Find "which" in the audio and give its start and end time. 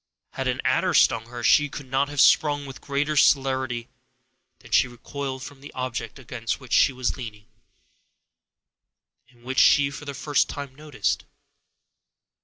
6.59-6.73, 9.43-9.59